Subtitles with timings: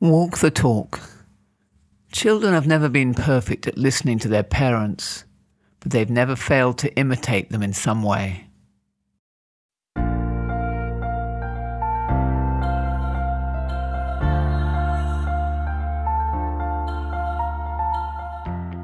[0.00, 1.00] Walk the talk.
[2.12, 5.24] Children have never been perfect at listening to their parents,
[5.80, 8.46] but they've never failed to imitate them in some way.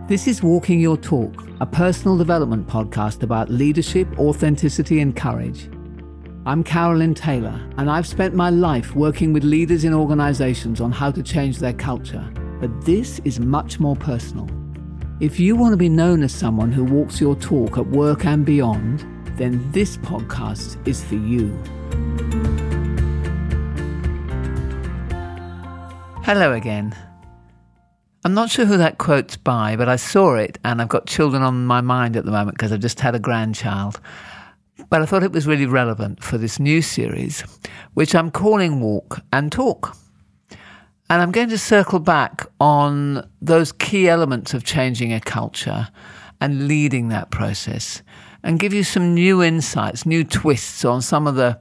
[0.09, 5.69] This is Walking Your Talk, a personal development podcast about leadership, authenticity, and courage.
[6.47, 11.11] I'm Carolyn Taylor, and I've spent my life working with leaders in organizations on how
[11.11, 12.31] to change their culture.
[12.61, 14.47] But this is much more personal.
[15.21, 18.45] If you want to be known as someone who walks your talk at work and
[18.45, 19.07] beyond,
[19.39, 21.49] then this podcast is for you.
[26.25, 26.95] Hello again.
[28.23, 31.43] I'm not sure who that quote's by, but I saw it and I've got children
[31.43, 33.99] on my mind at the moment because I've just had a grandchild.
[34.91, 37.43] But I thought it was really relevant for this new series,
[37.95, 39.97] which I'm calling Walk and Talk.
[41.11, 45.89] And I'm going to circle back on those key elements of changing a culture
[46.41, 48.03] and leading that process
[48.43, 51.59] and give you some new insights, new twists on some of the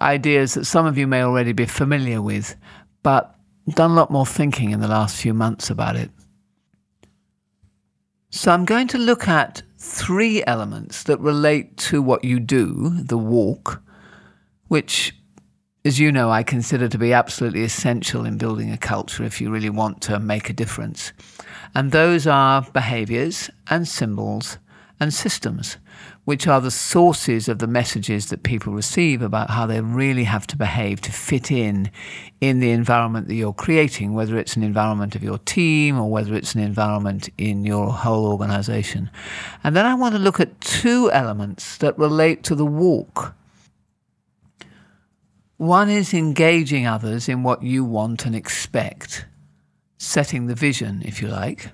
[0.00, 2.56] ideas that some of you may already be familiar with,
[3.02, 3.34] but
[3.74, 6.10] done a lot more thinking in the last few months about it.
[8.30, 13.18] So I'm going to look at three elements that relate to what you do, the
[13.18, 13.82] walk,
[14.68, 15.14] which,
[15.84, 19.50] as you know, I consider to be absolutely essential in building a culture if you
[19.50, 21.12] really want to make a difference.
[21.74, 24.58] And those are behaviors and symbols
[25.00, 25.76] and systems
[26.24, 30.46] which are the sources of the messages that people receive about how they really have
[30.46, 31.90] to behave to fit in
[32.40, 36.34] in the environment that you're creating, whether it's an environment of your team or whether
[36.34, 39.10] it's an environment in your whole organization.
[39.62, 43.34] And then I want to look at two elements that relate to the walk.
[45.58, 49.26] One is engaging others in what you want and expect,
[49.98, 51.70] setting the vision, if you like.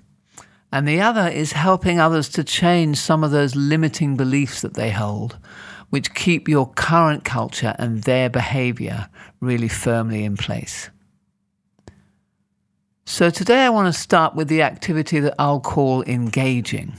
[0.72, 4.90] And the other is helping others to change some of those limiting beliefs that they
[4.90, 5.36] hold,
[5.90, 9.08] which keep your current culture and their behavior
[9.40, 10.90] really firmly in place.
[13.04, 16.92] So today I want to start with the activity that I'll call engaging.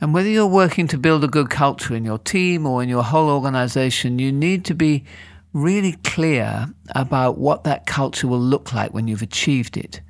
[0.00, 3.04] And whether you're working to build a good culture in your team or in your
[3.04, 5.04] whole organization, you need to be
[5.52, 10.00] really clear about what that culture will look like when you've achieved it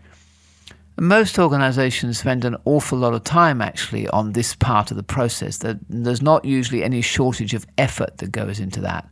[1.02, 5.58] most organizations spend an awful lot of time actually on this part of the process.
[5.88, 9.10] There's not usually any shortage of effort that goes into that.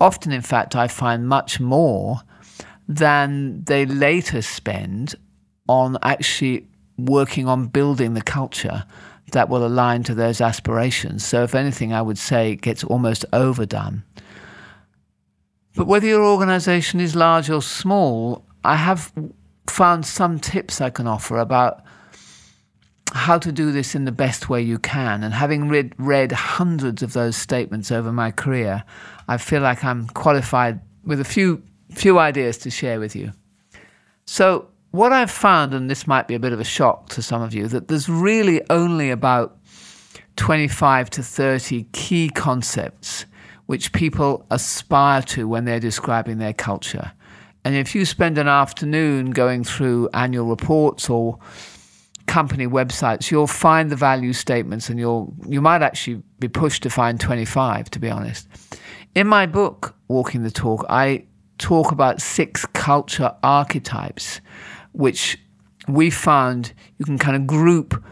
[0.00, 2.22] Often, in fact, I find much more
[2.88, 5.14] than they later spend
[5.68, 6.66] on actually
[6.96, 8.84] working on building the culture
[9.30, 11.24] that will align to those aspirations.
[11.24, 14.02] So, if anything, I would say it gets almost overdone.
[15.76, 19.12] But whether your organization is large or small, I have
[19.70, 21.82] found some tips I can offer about
[23.12, 25.22] how to do this in the best way you can.
[25.22, 28.84] And having read, read hundreds of those statements over my career,
[29.28, 33.32] I feel like I'm qualified with a few few ideas to share with you.
[34.26, 37.40] So what I've found, and this might be a bit of a shock to some
[37.40, 39.56] of you, that there's really only about
[40.36, 43.24] 25 to 30 key concepts
[43.66, 47.12] which people aspire to when they're describing their culture.
[47.64, 51.38] And if you spend an afternoon going through annual reports or
[52.26, 56.90] company websites, you'll find the value statements and you'll you might actually be pushed to
[56.90, 58.46] find 25 to be honest.
[59.14, 61.24] In my book Walking the Talk, I
[61.58, 64.40] talk about six culture archetypes
[64.92, 65.38] which
[65.88, 68.02] we found you can kind of group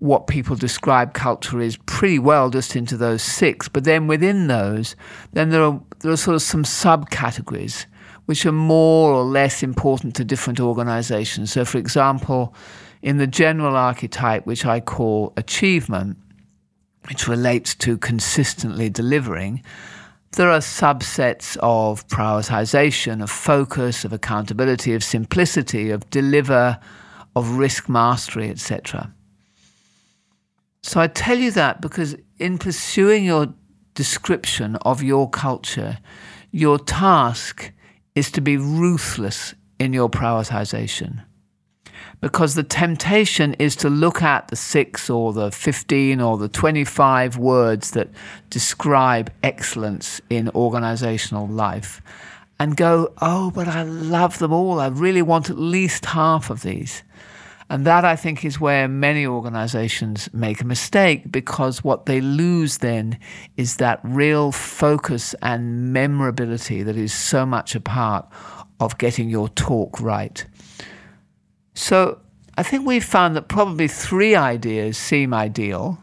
[0.00, 3.68] what people describe culture is pretty well just into those six.
[3.68, 4.96] But then within those,
[5.32, 7.86] then there are there are sort of some subcategories
[8.30, 11.50] which are more or less important to different organizations.
[11.50, 12.54] So, for example,
[13.02, 16.16] in the general archetype, which I call achievement,
[17.08, 19.64] which relates to consistently delivering,
[20.36, 26.78] there are subsets of prioritization, of focus, of accountability, of simplicity, of deliver,
[27.34, 29.12] of risk mastery, etc.
[30.84, 33.52] So I tell you that because in pursuing your
[33.94, 35.98] description of your culture,
[36.52, 37.72] your task
[38.14, 41.24] is to be ruthless in your prioritization.
[42.20, 47.38] Because the temptation is to look at the six or the 15 or the 25
[47.38, 48.08] words that
[48.50, 52.02] describe excellence in organizational life
[52.58, 54.80] and go, oh, but I love them all.
[54.80, 57.02] I really want at least half of these.
[57.70, 62.78] And that, I think, is where many organizations make a mistake because what they lose
[62.78, 63.16] then
[63.56, 68.28] is that real focus and memorability that is so much a part
[68.80, 70.44] of getting your talk right.
[71.74, 72.18] So
[72.58, 76.02] I think we've found that probably three ideas seem ideal.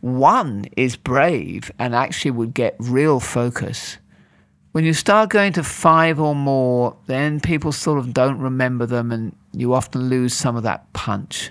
[0.00, 3.98] One is brave and actually would get real focus.
[4.72, 9.10] When you start going to five or more, then people sort of don't remember them
[9.10, 11.50] and you often lose some of that punch.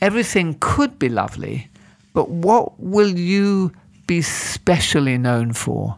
[0.00, 1.68] Everything could be lovely,
[2.12, 3.72] but what will you
[4.06, 5.96] be specially known for?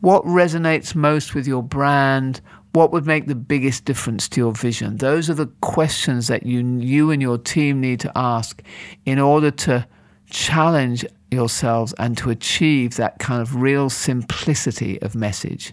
[0.00, 2.40] What resonates most with your brand?
[2.72, 4.98] What would make the biggest difference to your vision?
[4.98, 8.62] Those are the questions that you, you and your team need to ask
[9.04, 9.86] in order to
[10.30, 15.72] challenge yourselves and to achieve that kind of real simplicity of message.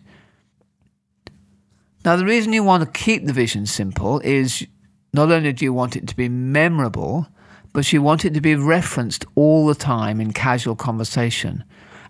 [2.06, 4.66] Now, the reason you want to keep the vision simple is
[5.14, 7.28] not only do you want it to be memorable,
[7.74, 11.64] but you want it to be referenced all the time in casual conversation,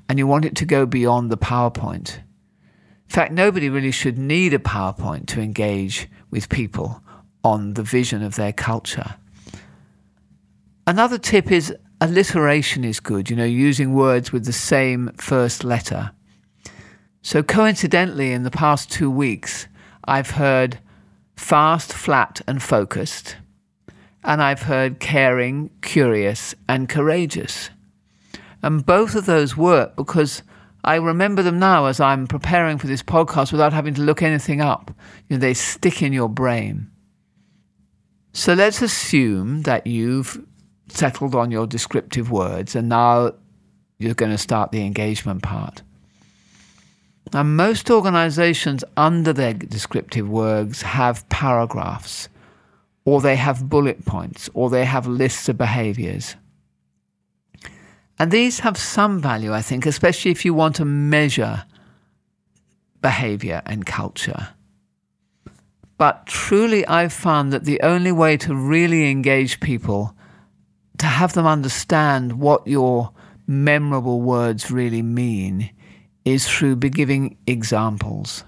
[0.07, 2.17] and you want it to go beyond the PowerPoint.
[2.17, 7.01] In fact, nobody really should need a PowerPoint to engage with people
[7.43, 9.15] on the vision of their culture.
[10.85, 16.11] Another tip is alliteration is good, you know, using words with the same first letter.
[17.21, 19.67] So, coincidentally, in the past two weeks,
[20.05, 20.79] I've heard
[21.35, 23.37] fast, flat, and focused,
[24.23, 27.69] and I've heard caring, curious, and courageous.
[28.63, 30.41] And both of those work because
[30.83, 34.61] I remember them now as I'm preparing for this podcast without having to look anything
[34.61, 34.91] up.
[35.27, 36.89] You know, they stick in your brain.
[38.33, 40.45] So let's assume that you've
[40.89, 43.31] settled on your descriptive words and now
[43.99, 45.81] you're going to start the engagement part.
[47.33, 52.29] Now, most organizations under their descriptive words have paragraphs,
[53.05, 56.35] or they have bullet points, or they have lists of behaviors.
[58.19, 61.65] And these have some value, I think, especially if you want to measure
[63.01, 64.49] behavior and culture.
[65.97, 70.15] But truly, I've found that the only way to really engage people,
[70.99, 73.11] to have them understand what your
[73.47, 75.69] memorable words really mean,
[76.25, 78.43] is through giving examples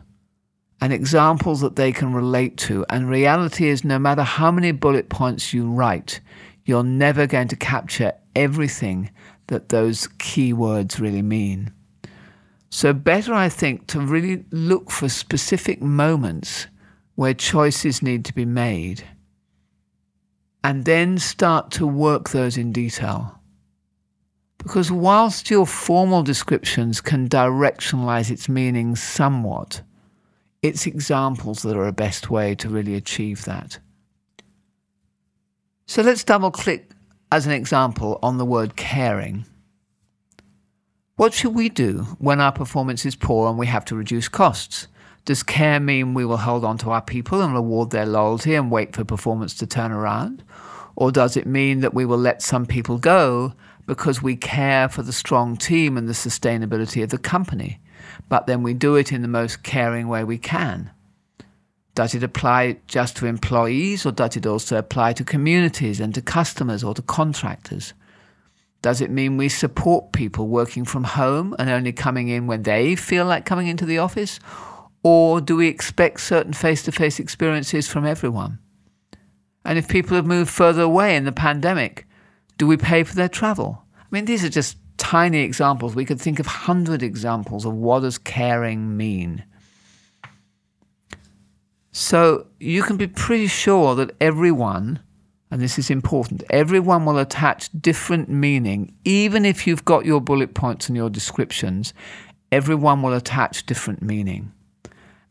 [0.81, 2.85] and examples that they can relate to.
[2.89, 6.19] And reality is, no matter how many bullet points you write,
[6.65, 9.11] you're never going to capture everything
[9.47, 11.73] that those key words really mean.
[12.69, 16.67] So, better, I think, to really look for specific moments
[17.15, 19.03] where choices need to be made
[20.63, 23.39] and then start to work those in detail.
[24.57, 29.81] Because whilst your formal descriptions can directionalize its meaning somewhat,
[30.61, 33.79] it's examples that are a best way to really achieve that.
[35.85, 36.91] So let's double click
[37.31, 39.45] as an example on the word caring.
[41.15, 44.87] What should we do when our performance is poor and we have to reduce costs?
[45.25, 48.71] Does care mean we will hold on to our people and reward their loyalty and
[48.71, 50.43] wait for performance to turn around?
[50.95, 53.53] Or does it mean that we will let some people go
[53.85, 57.79] because we care for the strong team and the sustainability of the company,
[58.27, 60.91] but then we do it in the most caring way we can?
[61.95, 66.21] Does it apply just to employees or does it also apply to communities and to
[66.21, 67.93] customers or to contractors?
[68.81, 72.95] Does it mean we support people working from home and only coming in when they
[72.95, 74.39] feel like coming into the office?
[75.03, 78.59] Or do we expect certain face to face experiences from everyone?
[79.63, 82.07] And if people have moved further away in the pandemic,
[82.57, 83.83] do we pay for their travel?
[83.95, 85.95] I mean, these are just tiny examples.
[85.95, 89.43] We could think of hundred examples of what does caring mean.
[91.91, 94.99] So you can be pretty sure that everyone,
[95.49, 100.53] and this is important, everyone will attach different meaning, even if you've got your bullet
[100.53, 101.93] points and your descriptions,
[102.51, 104.51] everyone will attach different meaning.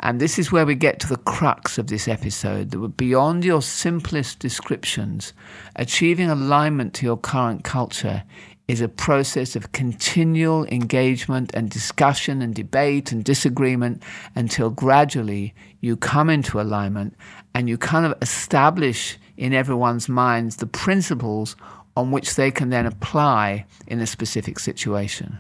[0.00, 3.62] And this is where we get to the crux of this episode that beyond your
[3.62, 5.32] simplest descriptions,
[5.74, 8.22] achieving alignment to your current culture
[8.68, 14.02] is a process of continual engagement and discussion and debate and disagreement
[14.36, 17.16] until gradually you come into alignment
[17.54, 21.56] and you kind of establish in everyone's minds the principles
[21.96, 25.38] on which they can then apply in a specific situation.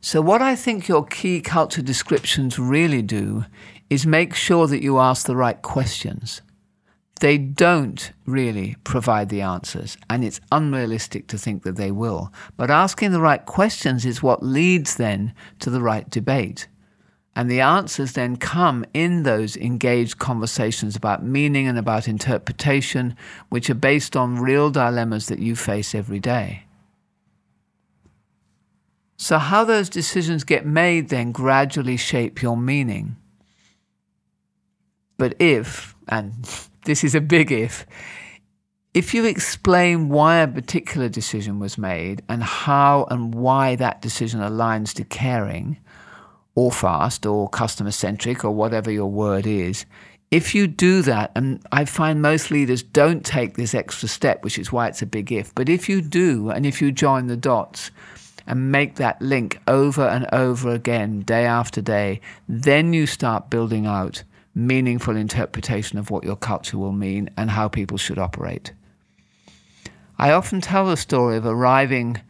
[0.00, 3.44] So, what I think your key culture descriptions really do
[3.90, 6.42] is make sure that you ask the right questions
[7.20, 12.32] they don't really provide the answers, and it's unrealistic to think that they will.
[12.56, 16.68] But asking the right questions is what leads then to the right debate.
[17.34, 23.16] And the answers then come in those engaged conversations about meaning and about interpretation,
[23.48, 26.64] which are based on real dilemmas that you face every day.
[29.20, 33.16] So, how those decisions get made then gradually shape your meaning.
[35.16, 36.32] But if, and
[36.84, 37.84] this is a big if,
[38.94, 44.40] if you explain why a particular decision was made and how and why that decision
[44.40, 45.78] aligns to caring,
[46.54, 49.84] or fast, or customer centric, or whatever your word is,
[50.30, 54.58] if you do that, and I find most leaders don't take this extra step, which
[54.58, 57.36] is why it's a big if, but if you do, and if you join the
[57.36, 57.90] dots
[58.48, 63.86] and make that link over and over again, day after day, then you start building
[63.86, 64.24] out
[64.54, 68.72] meaningful interpretation of what your culture will mean and how people should operate.
[70.18, 72.20] I often tell the story of arriving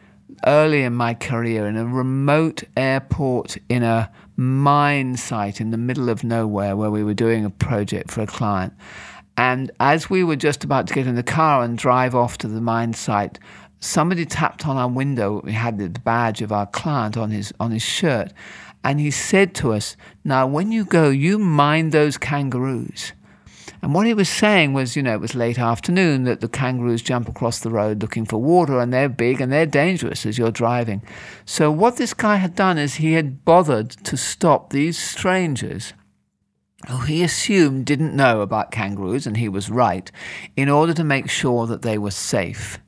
[0.44, 6.08] early in my career in a remote airport in a mine site in the middle
[6.08, 8.72] of nowhere where we were doing a project for a client.
[9.37, 12.48] And as we were just about to get in the car and drive off to
[12.48, 13.38] the mine site,
[13.80, 15.40] somebody tapped on our window.
[15.44, 18.32] We had the badge of our client on his on his shirt,
[18.85, 23.12] and he said to us, "Now, when you go, you mind those kangaroos."
[23.80, 27.00] And what he was saying was, you know, it was late afternoon that the kangaroos
[27.00, 30.50] jump across the road looking for water and they're big and they're dangerous as you're
[30.50, 31.00] driving.
[31.44, 35.92] So, what this guy had done is he had bothered to stop these strangers
[36.88, 40.11] who he assumed didn't know about kangaroos, and he was right,
[40.56, 42.78] in order to make sure that they were safe.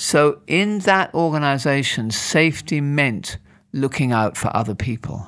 [0.00, 3.36] So, in that organization, safety meant
[3.72, 5.26] looking out for other people.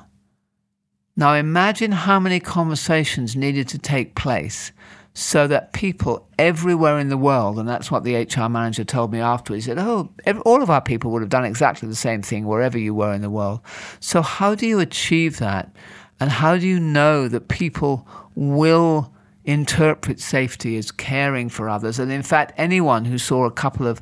[1.17, 4.71] Now imagine how many conversations needed to take place
[5.13, 9.19] so that people everywhere in the world, and that's what the HR manager told me
[9.19, 10.09] afterwards, said, Oh,
[10.45, 13.21] all of our people would have done exactly the same thing wherever you were in
[13.21, 13.59] the world.
[13.99, 15.75] So, how do you achieve that?
[16.21, 19.13] And how do you know that people will
[19.43, 21.99] interpret safety as caring for others?
[21.99, 24.01] And in fact, anyone who saw a couple of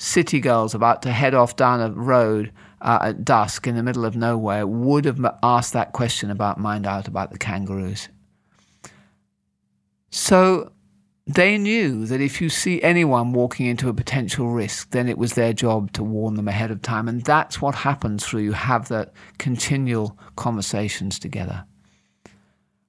[0.00, 4.06] city girls about to head off down a road uh, at dusk in the middle
[4.06, 8.08] of nowhere would have asked that question about Mind Out about the kangaroos.
[10.10, 10.72] So
[11.26, 15.34] they knew that if you see anyone walking into a potential risk, then it was
[15.34, 17.06] their job to warn them ahead of time.
[17.06, 21.66] And that's what happens through you have that continual conversations together.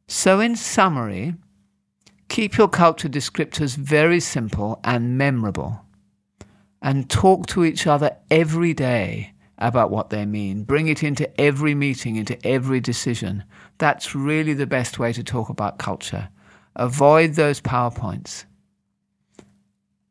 [0.07, 1.35] So, in summary,
[2.29, 5.85] keep your culture descriptors very simple and memorable,
[6.81, 10.63] and talk to each other every day about what they mean.
[10.63, 13.43] Bring it into every meeting, into every decision.
[13.77, 16.29] That's really the best way to talk about culture.
[16.75, 18.45] Avoid those PowerPoints.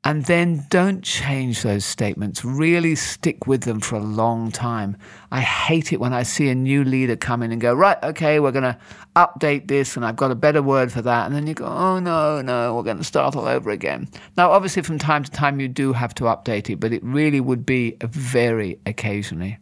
[0.03, 2.43] And then don't change those statements.
[2.43, 4.97] Really stick with them for a long time.
[5.31, 8.41] I hate it when I see a new leader come in and go, right, okay,
[8.41, 8.79] we're going to
[9.15, 11.27] update this and I've got a better word for that.
[11.27, 14.09] And then you go, oh, no, no, we're going to start all over again.
[14.39, 17.41] Now, obviously, from time to time, you do have to update it, but it really
[17.41, 19.59] would be very occasionally.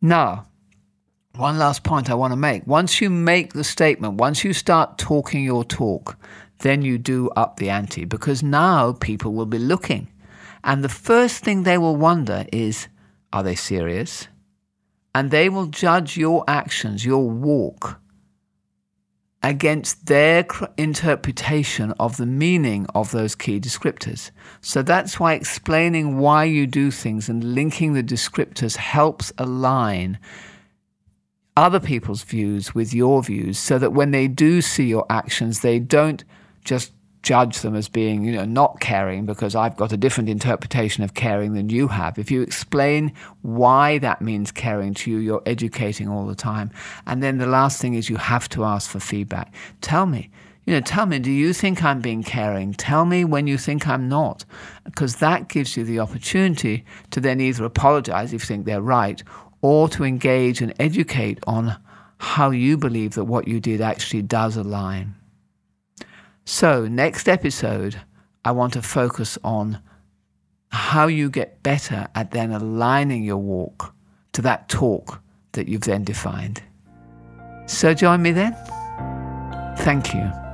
[0.00, 0.48] Now,
[1.36, 2.66] one last point I want to make.
[2.66, 6.16] Once you make the statement, once you start talking your talk,
[6.60, 10.08] then you do up the ante because now people will be looking.
[10.64, 12.88] And the first thing they will wonder is
[13.32, 14.28] are they serious?
[15.14, 18.00] And they will judge your actions, your walk,
[19.42, 20.46] against their
[20.76, 24.30] interpretation of the meaning of those key descriptors.
[24.60, 30.18] So that's why explaining why you do things and linking the descriptors helps align
[31.56, 35.78] other people's views with your views so that when they do see your actions, they
[35.78, 36.24] don't
[36.68, 41.02] just judge them as being, you know, not caring because I've got a different interpretation
[41.02, 42.18] of caring than you have.
[42.18, 46.70] If you explain why that means caring to you, you're educating all the time.
[47.06, 49.52] And then the last thing is you have to ask for feedback.
[49.80, 50.30] Tell me,
[50.64, 52.74] you know, tell me, do you think I'm being caring?
[52.74, 54.44] Tell me when you think I'm not,
[54.84, 59.22] because that gives you the opportunity to then either apologize if you think they're right
[59.62, 61.76] or to engage and educate on
[62.18, 65.14] how you believe that what you did actually does align.
[66.50, 68.00] So, next episode,
[68.42, 69.82] I want to focus on
[70.70, 73.94] how you get better at then aligning your walk
[74.32, 75.20] to that talk
[75.52, 76.62] that you've then defined.
[77.66, 78.54] So, join me then.
[79.80, 80.47] Thank you.